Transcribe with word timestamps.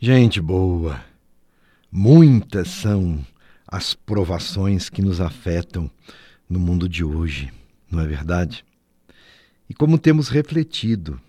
Gente 0.00 0.40
boa, 0.40 1.04
muitas 1.90 2.68
são 2.68 3.26
as 3.66 3.94
provações 3.94 4.88
que 4.88 5.02
nos 5.02 5.20
afetam 5.20 5.90
no 6.48 6.60
mundo 6.60 6.88
de 6.88 7.02
hoje, 7.02 7.52
não 7.90 7.98
é 7.98 8.06
verdade? 8.06 8.64
E 9.68 9.74
como 9.74 9.98
temos 9.98 10.28
refletido, 10.28 11.20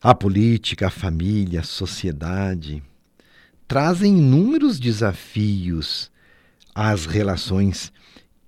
a 0.00 0.14
política, 0.14 0.86
a 0.86 0.90
família, 0.90 1.62
a 1.62 1.64
sociedade 1.64 2.80
trazem 3.66 4.16
inúmeros 4.16 4.78
desafios 4.78 6.12
às 6.72 7.06
relações 7.06 7.92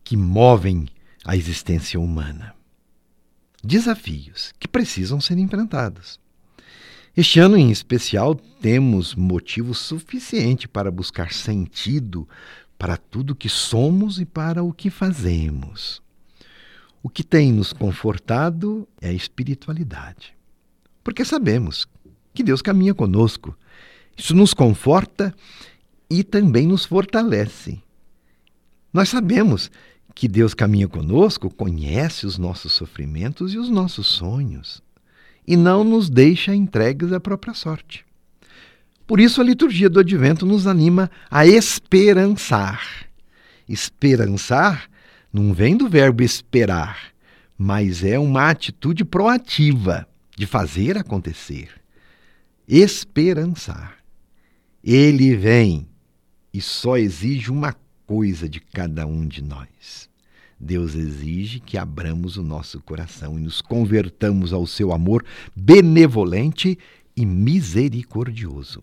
que 0.04 0.16
movem 0.16 0.86
a 1.24 1.36
existência 1.36 1.98
humana. 1.98 2.54
Desafios 3.60 4.54
que 4.60 4.68
precisam 4.68 5.20
ser 5.20 5.36
enfrentados. 5.36 6.24
Este 7.16 7.40
ano 7.40 7.56
em 7.56 7.70
especial 7.70 8.34
temos 8.34 9.14
motivo 9.14 9.72
suficiente 9.72 10.68
para 10.68 10.90
buscar 10.90 11.32
sentido 11.32 12.29
para 12.79 12.98
tudo 12.98 13.34
que 13.34 13.48
somos 13.48 14.20
e 14.20 14.26
para 14.26 14.62
o 14.62 14.70
que 14.70 14.90
fazemos. 14.90 16.02
O 17.02 17.08
que 17.08 17.24
tem 17.24 17.54
nos 17.54 17.72
confortado 17.72 18.86
é 19.00 19.08
a 19.08 19.14
espiritualidade. 19.14 20.36
Porque 21.02 21.24
sabemos 21.24 21.88
que 22.34 22.43
Deus 22.43 22.60
caminha 22.60 22.93
conosco. 22.93 23.57
Isso 24.14 24.35
nos 24.35 24.52
conforta 24.52 25.35
e 26.10 26.22
também 26.22 26.66
nos 26.66 26.85
fortalece. 26.85 27.80
Nós 28.93 29.08
sabemos 29.08 29.71
que 30.14 30.29
Deus 30.29 30.52
caminha 30.52 30.86
conosco, 30.86 31.48
conhece 31.48 32.27
os 32.27 32.36
nossos 32.36 32.74
sofrimentos 32.74 33.55
e 33.55 33.58
os 33.58 33.70
nossos 33.70 34.06
sonhos 34.06 34.84
e 35.47 35.56
não 35.56 35.84
nos 35.84 36.11
deixa 36.11 36.55
entregues 36.55 37.12
à 37.12 37.20
própria 37.20 37.55
sorte. 37.55 38.05
Por 39.06 39.20
isso, 39.20 39.41
a 39.41 39.45
liturgia 39.45 39.89
do 39.89 40.00
advento 40.00 40.45
nos 40.45 40.67
anima 40.67 41.11
a 41.31 41.47
esperançar. 41.47 43.06
Esperançar 43.69 44.91
não 45.33 45.53
vem 45.53 45.77
do 45.77 45.88
verbo 45.88 46.22
esperar, 46.22 47.12
mas 47.56 48.03
é 48.03 48.19
uma 48.19 48.50
atitude 48.50 49.05
proativa 49.05 50.08
de 50.36 50.47
fazer 50.47 50.98
acontecer. 50.98 51.70
Esperançar. 52.66 53.98
Ele 54.83 55.36
vem 55.36 55.86
e 56.53 56.60
só 56.60 56.97
exige 56.97 57.50
uma 57.50 57.75
coisa 58.06 58.48
de 58.48 58.60
cada 58.60 59.06
um 59.06 59.27
de 59.27 59.42
nós 59.42 60.08
Deus 60.58 60.94
exige 60.94 61.60
que 61.60 61.76
abramos 61.76 62.36
o 62.36 62.42
nosso 62.42 62.80
coração 62.80 63.38
e 63.38 63.42
nos 63.42 63.60
convertamos 63.60 64.52
ao 64.52 64.66
seu 64.66 64.92
amor 64.92 65.24
benevolente 65.54 66.78
e 67.14 67.26
misericordioso. 67.26 68.82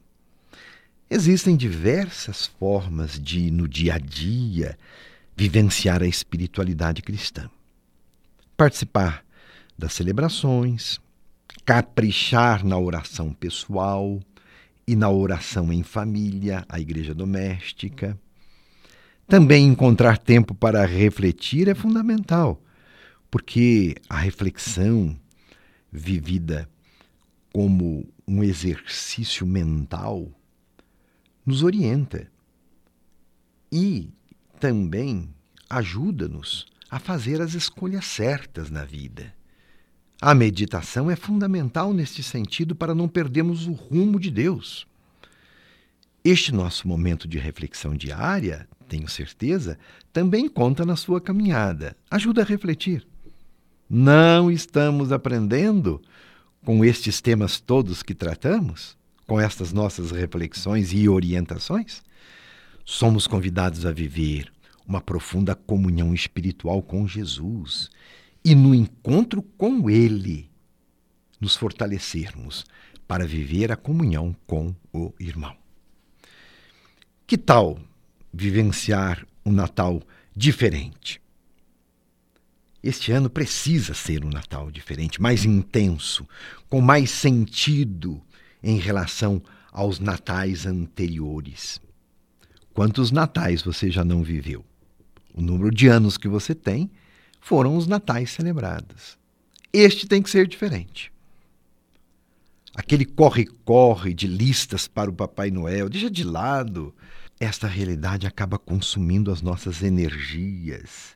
Existem 1.09 1.55
diversas 1.55 2.45
formas 2.45 3.19
de, 3.19 3.51
no 3.51 3.67
dia 3.67 3.95
a 3.95 3.97
dia, 3.97 4.77
vivenciar 5.35 6.01
a 6.01 6.07
espiritualidade 6.07 7.01
cristã. 7.01 7.49
Participar 8.55 9.25
das 9.77 9.93
celebrações, 9.93 10.99
caprichar 11.65 12.63
na 12.63 12.77
oração 12.77 13.33
pessoal 13.33 14.19
e 14.87 14.95
na 14.95 15.09
oração 15.09 15.73
em 15.73 15.81
família, 15.81 16.65
a 16.69 16.79
igreja 16.79 17.13
doméstica 17.13 18.17
também 19.27 19.65
encontrar 19.65 20.17
tempo 20.17 20.53
para 20.53 20.85
refletir 20.85 21.67
é 21.67 21.75
fundamental, 21.75 22.61
porque 23.31 23.95
a 24.09 24.17
reflexão 24.17 25.17
vivida 25.91 26.69
como 27.51 28.07
um 28.27 28.43
exercício 28.43 29.45
mental 29.45 30.29
nos 31.45 31.63
orienta 31.63 32.31
e 33.71 34.09
também 34.59 35.29
ajuda-nos 35.69 36.65
a 36.89 36.99
fazer 36.99 37.41
as 37.41 37.53
escolhas 37.53 38.05
certas 38.05 38.69
na 38.69 38.85
vida. 38.85 39.33
A 40.21 40.33
meditação 40.33 41.11
é 41.11 41.15
fundamental 41.15 41.91
neste 41.91 42.23
sentido 42.23 42.75
para 42.75 42.95
não 42.95 43.09
perdermos 43.09 43.67
o 43.67 43.73
rumo 43.73 44.19
de 44.19 44.31
Deus. 44.31 44.87
Este 46.23 46.53
nosso 46.53 46.87
momento 46.87 47.27
de 47.27 47.37
reflexão 47.37 47.93
diária 47.95 48.67
tenho 48.87 49.09
certeza, 49.09 49.77
também 50.13 50.47
conta 50.47 50.85
na 50.85 50.95
sua 50.95 51.19
caminhada. 51.19 51.97
Ajuda 52.11 52.43
a 52.43 52.45
refletir. 52.45 53.05
Não 53.89 54.51
estamos 54.51 55.11
aprendendo 55.11 56.01
com 56.63 56.85
estes 56.85 57.19
temas 57.19 57.59
todos 57.59 58.03
que 58.03 58.13
tratamos, 58.13 58.95
com 59.27 59.39
estas 59.39 59.73
nossas 59.73 60.11
reflexões 60.11 60.93
e 60.93 61.09
orientações? 61.09 62.01
Somos 62.85 63.27
convidados 63.27 63.85
a 63.85 63.91
viver 63.91 64.51
uma 64.87 65.01
profunda 65.01 65.55
comunhão 65.55 66.13
espiritual 66.13 66.81
com 66.81 67.07
Jesus 67.07 67.89
e, 68.45 68.53
no 68.53 68.75
encontro 68.75 69.41
com 69.57 69.89
Ele, 69.89 70.49
nos 71.41 71.55
fortalecermos 71.55 72.65
para 73.07 73.25
viver 73.25 73.71
a 73.71 73.75
comunhão 73.75 74.35
com 74.45 74.73
o 74.93 75.13
irmão. 75.19 75.62
Que 77.33 77.37
tal 77.39 77.79
vivenciar 78.31 79.25
um 79.43 79.51
Natal 79.51 80.03
diferente. 80.35 81.19
Este 82.83 83.11
ano 83.11 83.27
precisa 83.27 83.95
ser 83.95 84.23
um 84.23 84.29
Natal 84.29 84.69
diferente, 84.69 85.19
mais 85.19 85.43
intenso, 85.43 86.27
com 86.69 86.79
mais 86.79 87.09
sentido 87.09 88.21
em 88.61 88.77
relação 88.77 89.41
aos 89.71 89.99
natais 89.99 90.67
anteriores. 90.67 91.81
Quantos 92.71 93.09
natais 93.11 93.63
você 93.63 93.89
já 93.89 94.05
não 94.05 94.21
viveu? 94.21 94.63
O 95.33 95.41
número 95.41 95.71
de 95.71 95.87
anos 95.87 96.19
que 96.19 96.27
você 96.27 96.53
tem 96.53 96.87
foram 97.41 97.75
os 97.75 97.87
natais 97.87 98.29
celebrados. 98.29 99.17
Este 99.73 100.05
tem 100.05 100.21
que 100.21 100.29
ser 100.29 100.47
diferente. 100.47 101.11
Aquele 102.75 103.05
corre-corre 103.05 104.13
de 104.13 104.27
listas 104.27 104.87
para 104.87 105.09
o 105.09 105.13
Papai 105.13 105.51
Noel, 105.51 105.89
deixa 105.89 106.09
de 106.09 106.23
lado 106.23 106.93
esta 107.39 107.67
realidade 107.67 108.25
acaba 108.25 108.57
consumindo 108.57 109.31
as 109.31 109.41
nossas 109.41 109.83
energias 109.83 111.13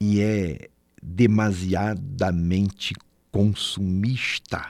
e 0.00 0.20
é 0.20 0.68
demasiadamente 1.02 2.94
consumista, 3.30 4.64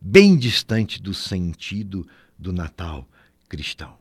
bem 0.00 0.36
distante 0.36 1.00
do 1.00 1.12
sentido 1.12 2.06
do 2.38 2.52
Natal 2.52 3.06
cristão. 3.48 3.98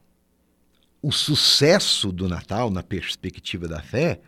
O 1.02 1.12
sucesso 1.12 2.12
do 2.12 2.30
Natal, 2.30 2.72
na 2.72 2.82
perspectiva 2.82 3.68
da 3.68 3.82
fé, 3.82 4.22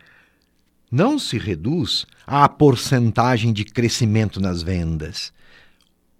não 0.90 1.18
se 1.18 1.38
reduz 1.38 2.04
à 2.26 2.46
porcentagem 2.46 3.50
de 3.50 3.64
crescimento 3.64 4.38
nas 4.38 4.62
vendas, 4.62 5.32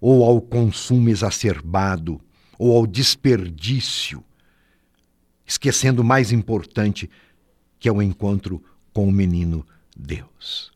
ou 0.07 0.23
ao 0.23 0.39
consumo 0.39 1.09
exacerbado, 1.09 2.21
ou 2.59 2.77
ao 2.77 2.85
desperdício 2.85 4.23
esquecendo 5.43 6.03
o 6.03 6.05
mais 6.05 6.31
importante, 6.31 7.09
que 7.79 7.89
é 7.89 7.91
o 7.91 8.03
encontro 8.03 8.63
com 8.93 9.07
o 9.07 9.11
menino 9.11 9.65
Deus. 9.97 10.71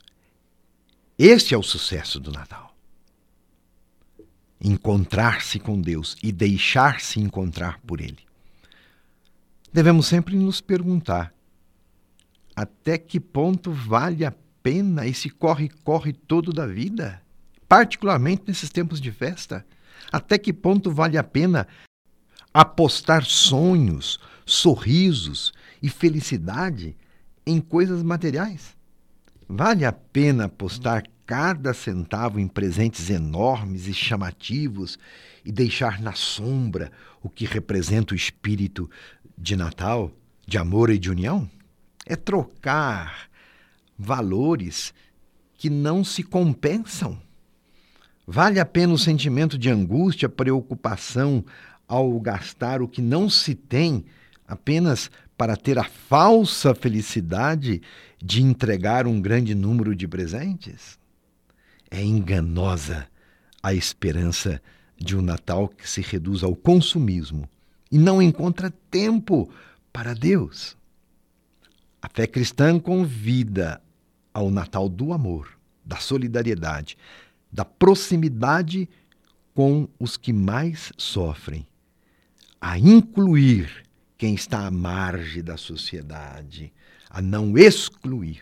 Este 1.15 1.53
é 1.53 1.57
o 1.59 1.61
sucesso 1.61 2.19
do 2.19 2.31
Natal. 2.31 2.75
Encontrar-se 4.59 5.59
com 5.59 5.79
Deus 5.79 6.17
e 6.23 6.31
deixar-se 6.31 7.19
encontrar 7.19 7.79
por 7.81 8.01
Ele. 8.01 8.25
Devemos 9.71 10.07
sempre 10.07 10.35
nos 10.35 10.59
perguntar: 10.59 11.31
até 12.55 12.97
que 12.97 13.19
ponto 13.19 13.71
vale 13.71 14.25
a 14.25 14.33
pena 14.63 15.05
esse 15.05 15.29
corre-corre 15.29 16.13
todo 16.13 16.51
da 16.51 16.65
vida? 16.65 17.21
Particularmente 17.69 18.45
nesses 18.47 18.71
tempos 18.71 18.99
de 18.99 19.11
festa? 19.11 19.63
Até 20.11 20.39
que 20.39 20.51
ponto 20.51 20.91
vale 20.91 21.19
a 21.19 21.23
pena 21.23 21.67
apostar 22.51 23.23
sonhos, 23.23 24.19
sorrisos 24.43 25.53
e 25.79 25.87
felicidade 25.87 26.97
em 27.45 27.61
coisas 27.61 28.01
materiais? 28.01 28.75
Vale 29.47 29.85
a 29.85 29.91
pena 29.91 30.45
apostar 30.45 31.03
cada 31.27 31.71
centavo 31.75 32.39
em 32.39 32.47
presentes 32.47 33.07
enormes 33.11 33.85
e 33.85 33.93
chamativos 33.93 34.97
e 35.45 35.51
deixar 35.51 36.01
na 36.01 36.13
sombra 36.13 36.91
o 37.21 37.29
que 37.29 37.45
representa 37.45 38.15
o 38.15 38.17
espírito 38.17 38.89
de 39.37 39.55
Natal, 39.55 40.11
de 40.47 40.57
amor 40.57 40.89
e 40.89 40.97
de 40.97 41.11
união? 41.11 41.47
É 42.03 42.15
trocar 42.15 43.29
valores 43.95 44.91
que 45.53 45.69
não 45.69 46.03
se 46.03 46.23
compensam. 46.23 47.28
Vale 48.31 48.59
a 48.59 48.65
pena 48.65 48.93
o 48.93 48.97
sentimento 48.97 49.57
de 49.57 49.71
angústia, 49.71 50.29
preocupação 50.29 51.43
ao 51.87 52.19
gastar 52.19 52.79
o 52.79 52.87
que 52.87 53.01
não 53.01 53.27
se 53.27 53.55
tem 53.55 54.05
apenas 54.47 55.09
para 55.35 55.57
ter 55.57 55.79
a 55.79 55.83
falsa 55.83 56.75
felicidade 56.75 57.81
de 58.21 58.43
entregar 58.43 59.07
um 59.07 59.19
grande 59.19 59.55
número 59.55 59.95
de 59.95 60.07
presentes? 60.07 60.99
É 61.89 62.03
enganosa 62.03 63.07
a 63.63 63.73
esperança 63.73 64.61
de 64.95 65.17
um 65.17 65.23
Natal 65.23 65.67
que 65.67 65.89
se 65.89 66.01
reduz 66.01 66.43
ao 66.43 66.55
consumismo 66.55 67.49
e 67.91 67.97
não 67.97 68.21
encontra 68.21 68.71
tempo 68.91 69.51
para 69.91 70.13
Deus. 70.13 70.77
A 71.99 72.07
fé 72.07 72.27
cristã 72.27 72.79
convida 72.79 73.81
ao 74.31 74.51
Natal 74.51 74.87
do 74.87 75.13
amor, 75.13 75.57
da 75.83 75.95
solidariedade, 75.97 76.95
da 77.51 77.65
proximidade 77.65 78.89
com 79.53 79.87
os 79.99 80.17
que 80.17 80.31
mais 80.31 80.91
sofrem, 80.97 81.67
a 82.61 82.77
incluir 82.77 83.83
quem 84.17 84.35
está 84.35 84.67
à 84.67 84.71
margem 84.71 85.43
da 85.43 85.57
sociedade, 85.57 86.73
a 87.09 87.21
não 87.21 87.57
excluir. 87.57 88.41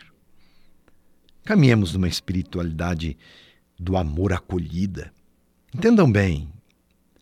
Caminhemos 1.43 1.93
numa 1.93 2.07
espiritualidade 2.07 3.17
do 3.79 3.95
amor 3.95 4.33
acolhida. 4.33 5.13
Entendam 5.73 6.11
bem, 6.11 6.51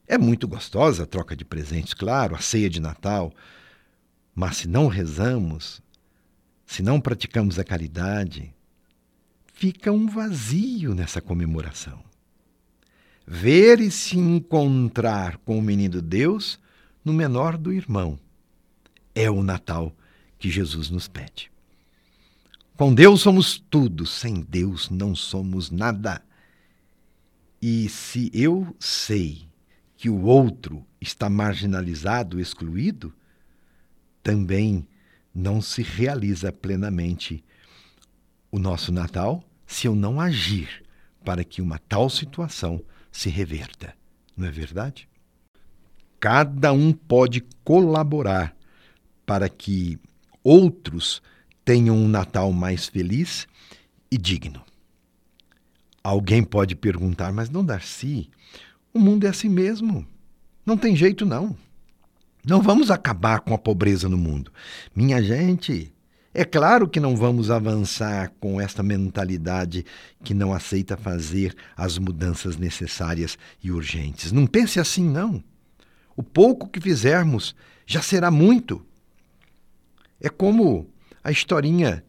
é 0.08 0.18
muito 0.18 0.48
gostosa 0.48 1.04
a 1.04 1.06
troca 1.06 1.36
de 1.36 1.44
presentes, 1.44 1.94
claro, 1.94 2.36
a 2.36 2.40
ceia 2.40 2.70
de 2.70 2.80
Natal, 2.80 3.34
mas 4.34 4.58
se 4.58 4.68
não 4.68 4.88
rezamos, 4.88 5.82
se 6.66 6.82
não 6.82 7.02
praticamos 7.02 7.60
a 7.60 7.64
caridade, 7.64 8.55
fica 9.66 9.92
um 9.92 10.06
vazio 10.06 10.94
nessa 10.94 11.20
comemoração. 11.20 12.00
Ver 13.26 13.80
e 13.80 13.90
se 13.90 14.16
encontrar 14.16 15.38
com 15.38 15.58
o 15.58 15.62
menino 15.62 16.04
Deus 16.04 16.60
no 17.04 17.12
menor 17.12 17.58
do 17.58 17.74
irmão 17.74 18.20
é 19.16 19.28
o 19.28 19.42
Natal 19.42 19.92
que 20.38 20.52
Jesus 20.52 20.92
nos 20.92 21.08
pede. 21.08 21.52
Com 22.78 22.94
Deus 22.94 23.22
somos 23.22 23.58
tudo, 23.58 24.06
sem 24.06 24.42
Deus 24.42 24.92
não 24.92 25.16
somos 25.16 25.72
nada. 25.72 26.22
E 27.60 27.90
se 27.90 28.30
eu 28.36 28.76
sei 28.80 29.48
que 29.98 30.12
o 30.12 30.26
outro 30.26 30.86
está 31.02 31.28
marginalizado, 31.28 32.40
excluído, 32.40 33.12
também 34.22 34.88
não 35.34 35.60
se 35.60 35.82
realiza 35.82 36.52
plenamente 36.52 37.44
o 38.52 38.60
nosso 38.60 38.92
Natal 38.92 39.44
se 39.66 39.88
eu 39.88 39.96
não 39.96 40.20
agir 40.20 40.84
para 41.24 41.44
que 41.44 41.62
uma 41.62 41.80
tal 41.80 42.10
situação 42.10 42.82
se 43.12 43.30
reverta. 43.30 43.96
Não 44.36 44.48
é 44.48 44.52
verdade? 44.52 45.08
Cada 46.20 46.72
um 46.74 46.92
pode 46.92 47.44
colaborar 47.64 48.56
para 49.26 49.50
que 49.50 50.00
outros 50.44 51.22
tenham 51.64 51.98
um 51.98 52.08
Natal 52.08 52.52
mais 52.52 52.88
feliz 52.88 53.48
e 54.12 54.18
digno. 54.18 54.64
Alguém 56.04 56.44
pode 56.44 56.76
perguntar, 56.76 57.34
mas 57.34 57.50
não, 57.50 57.66
Darcy, 57.66 58.30
o 58.94 59.00
mundo 59.00 59.26
é 59.26 59.30
assim 59.30 59.50
mesmo. 59.50 60.06
Não 60.66 60.78
tem 60.78 60.96
jeito, 60.96 61.26
não. 61.26 61.58
Não 62.46 62.62
vamos 62.62 62.92
acabar 62.92 63.40
com 63.40 63.56
a 63.56 63.58
pobreza 63.58 64.08
no 64.08 64.18
mundo. 64.18 64.52
Minha 64.96 65.22
gente, 65.24 65.92
é 66.38 66.44
claro 66.44 66.86
que 66.86 67.00
não 67.00 67.16
vamos 67.16 67.50
avançar 67.50 68.30
com 68.42 68.60
esta 68.60 68.84
mentalidade 68.84 69.86
que 70.22 70.34
não 70.34 70.54
aceita 70.54 70.98
fazer 70.98 71.56
as 71.78 71.98
mudanças 71.98 72.58
necessárias 72.58 73.38
e 73.64 73.72
urgentes. 73.72 74.34
Não 74.34 74.46
pense 74.46 74.78
assim, 74.78 75.08
não. 75.08 75.42
O 76.14 76.22
pouco 76.22 76.68
que 76.68 76.82
fizermos 76.82 77.56
já 77.88 78.02
será 78.02 78.30
muito. 78.30 78.86
É 80.20 80.28
como 80.28 80.90
a 81.24 81.32
historinha 81.32 82.04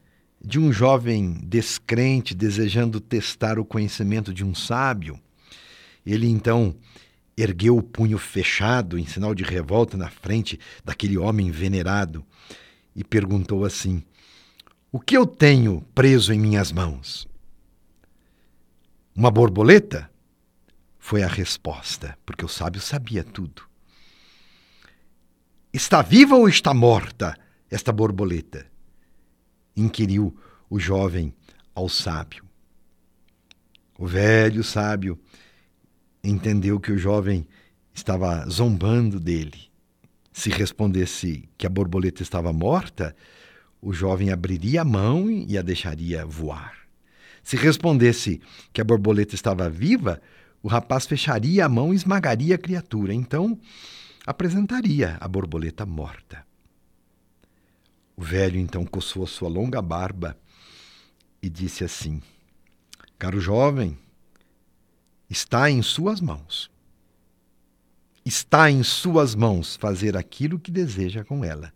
de 0.45 0.59
um 0.59 0.73
jovem 0.73 1.41
descrente 1.45 2.35
desejando 2.35 2.99
testar 2.99 3.61
o 3.61 3.65
conhecimento 3.65 4.35
de 4.35 4.45
um 4.45 4.57
sábio. 4.57 5.21
Ele 6.05 6.29
então 6.29 6.75
ergueu 7.37 7.77
o 7.77 7.83
punho 7.83 8.19
fechado 8.19 8.99
em 8.99 9.07
sinal 9.07 9.37
de 9.37 9.45
revolta 9.45 9.97
na 9.97 10.11
frente 10.11 10.59
daquele 10.85 11.17
homem 11.17 11.53
venerado 11.53 12.27
e 12.97 13.05
perguntou 13.05 13.65
assim: 13.65 14.03
O 14.97 14.99
que 14.99 15.15
eu 15.15 15.27
tenho 15.27 15.83
preso 15.95 16.33
em 16.33 16.41
minhas 16.41 16.73
mãos? 16.73 17.29
Uma 19.15 19.31
borboleta? 19.31 20.11
Foi 20.99 21.23
a 21.23 21.29
resposta, 21.29 22.17
porque 22.25 22.43
o 22.43 22.49
sábio 22.49 22.81
sabia 22.81 23.23
tudo. 23.23 23.69
Está 25.71 26.01
viva 26.01 26.35
ou 26.35 26.49
está 26.49 26.73
morta 26.73 27.39
esta 27.71 27.93
borboleta? 27.93 28.67
inquiriu 29.77 30.35
o 30.71 30.79
jovem 30.79 31.35
ao 31.75 31.91
sábio. 31.91 32.43
O 33.99 34.07
velho 34.07 34.65
sábio 34.65 35.21
entendeu 36.25 36.81
que 36.81 36.91
o 36.91 36.97
jovem 36.97 37.47
estava 37.93 38.49
zombando 38.49 39.21
dele. 39.21 39.71
Se 40.33 40.49
respondesse 40.49 41.47
que 41.59 41.67
a 41.67 41.71
borboleta 41.71 42.23
estava 42.23 42.51
morta, 42.51 43.15
o 43.81 43.93
jovem 43.93 44.31
abriria 44.31 44.83
a 44.83 44.85
mão 44.85 45.31
e 45.31 45.57
a 45.57 45.63
deixaria 45.63 46.25
voar. 46.25 46.75
Se 47.43 47.57
respondesse 47.57 48.41
que 48.73 48.81
a 48.81 48.85
borboleta 48.85 49.35
estava 49.35 49.71
viva, 49.71 50.21
o 50.63 50.69
rapaz 50.69 51.07
fecharia 51.07 51.65
a 51.65 51.69
mão 51.69 51.93
e 51.93 51.97
esmagaria 51.97 52.57
a 52.57 52.59
criatura. 52.59 53.15
Então, 53.15 53.59
apresentaria 54.27 55.17
a 55.21 55.29
borboleta 55.29 55.87
morta. 55.87 56.45
O 58.17 58.23
velho 58.23 58.59
então 58.59 58.85
coçou 58.85 59.23
a 59.23 59.27
sua 59.29 59.49
longa 59.49 59.81
barba 59.81 60.37
e 61.41 61.49
disse 61.49 61.85
assim: 61.85 62.21
Caro 63.19 63.41
jovem, 63.41 63.97
está 65.31 65.71
em 65.71 65.83
suas 65.83 66.21
mãos. 66.21 66.71
Está 68.25 68.69
em 68.69 68.83
suas 68.83 69.37
mãos 69.37 69.77
fazer 69.77 70.17
aquilo 70.17 70.59
que 70.59 70.73
deseja 70.73 71.23
com 71.23 71.45
ela. 71.45 71.73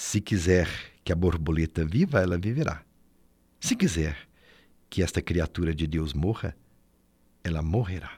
Se 0.00 0.20
quiser 0.20 0.68
que 1.02 1.12
a 1.12 1.16
borboleta 1.16 1.84
viva, 1.84 2.20
ela 2.20 2.38
viverá. 2.38 2.84
Se 3.58 3.74
quiser 3.74 4.16
que 4.88 5.02
esta 5.02 5.20
criatura 5.20 5.74
de 5.74 5.88
Deus 5.88 6.14
morra, 6.14 6.56
ela 7.42 7.62
morrerá. 7.62 8.12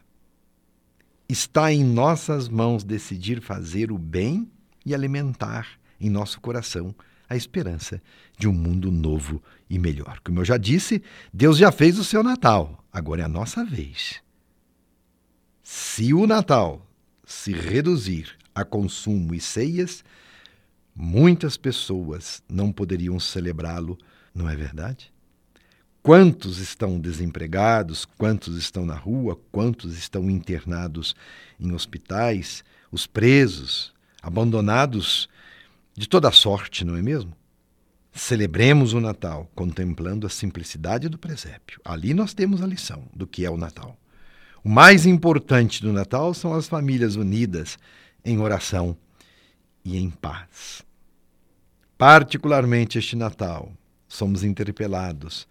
Está 1.27 1.73
em 1.73 1.82
nossas 1.82 2.50
mãos 2.50 2.85
decidir 2.85 3.41
fazer 3.41 3.91
o 3.91 3.97
bem 3.97 4.47
e 4.85 4.94
alimentar 4.94 5.67
em 5.99 6.11
nosso 6.11 6.38
coração 6.38 6.94
a 7.27 7.35
esperança 7.35 8.03
de 8.37 8.47
um 8.47 8.53
mundo 8.53 8.93
novo 8.93 9.43
e 9.69 9.79
melhor. 9.79 10.21
Como 10.23 10.41
eu 10.41 10.44
já 10.44 10.59
disse, 10.59 11.03
Deus 11.32 11.56
já 11.56 11.73
fez 11.73 11.99
o 11.99 12.05
seu 12.05 12.23
Natal, 12.23 12.85
agora 12.93 13.23
é 13.23 13.25
a 13.25 13.29
nossa 13.29 13.65
vez. 13.65 14.23
Se 15.62 16.12
o 16.12 16.27
Natal 16.27 16.87
se 17.25 17.55
reduzir 17.55 18.37
a 18.55 18.67
consumo 18.67 19.34
e 19.34 19.41
ceias, 19.41 20.05
muitas 21.00 21.56
pessoas 21.56 22.42
não 22.46 22.70
poderiam 22.70 23.19
celebrá-lo, 23.19 23.96
não 24.34 24.48
é 24.48 24.54
verdade? 24.54 25.10
Quantos 26.02 26.58
estão 26.58 27.00
desempregados, 27.00 28.04
quantos 28.04 28.56
estão 28.56 28.84
na 28.84 28.94
rua, 28.94 29.38
quantos 29.50 29.96
estão 29.96 30.28
internados 30.28 31.14
em 31.58 31.72
hospitais, 31.72 32.62
os 32.92 33.06
presos, 33.06 33.94
abandonados 34.22 35.26
de 35.96 36.06
toda 36.06 36.30
sorte, 36.30 36.84
não 36.84 36.96
é 36.96 37.02
mesmo? 37.02 37.34
Celebremos 38.12 38.92
o 38.92 39.00
Natal 39.00 39.50
contemplando 39.54 40.26
a 40.26 40.30
simplicidade 40.30 41.08
do 41.08 41.19
presépio. 41.19 41.80
Ali 41.82 42.12
nós 42.12 42.34
temos 42.34 42.62
a 42.62 42.66
lição 42.66 43.04
do 43.14 43.26
que 43.26 43.46
é 43.46 43.50
o 43.50 43.56
Natal. 43.56 43.96
O 44.62 44.69
mais 44.69 45.06
importante 45.06 45.80
do 45.80 45.92
Natal 45.92 46.34
são 46.34 46.52
as 46.52 46.69
famílias 46.69 47.16
unidas 47.16 47.78
em 48.22 48.38
oração 48.38 48.96
e 49.82 49.96
em 49.96 50.10
paz. 50.10 50.90
Particularmente 52.00 52.98
este 52.98 53.14
Natal, 53.14 53.70
somos 54.08 54.42
interpelados 54.42 55.46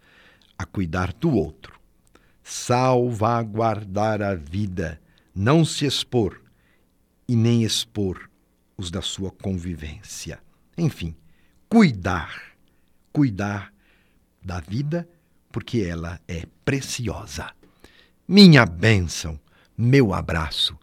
a 0.58 0.66
cuidar 0.66 1.12
do 1.12 1.32
outro, 1.32 1.78
salvaguardar 2.42 4.20
a 4.20 4.34
vida, 4.34 5.00
não 5.32 5.64
se 5.64 5.86
expor 5.86 6.42
e 7.28 7.36
nem 7.36 7.62
expor 7.62 8.28
os 8.76 8.90
da 8.90 9.00
sua 9.00 9.30
convivência. 9.30 10.40
Enfim, 10.76 11.14
cuidar, 11.68 12.56
cuidar 13.12 13.72
da 14.42 14.58
vida, 14.58 15.08
porque 15.52 15.78
ela 15.78 16.20
é 16.26 16.46
preciosa. 16.64 17.48
Minha 18.26 18.66
bênção, 18.66 19.38
meu 19.78 20.12
abraço, 20.12 20.76